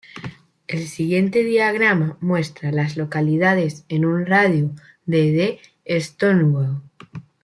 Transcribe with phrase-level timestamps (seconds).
[0.67, 4.71] El siguiente diagrama muestra a las localidades en un radio
[5.05, 5.31] de
[5.85, 6.81] de Stonewall.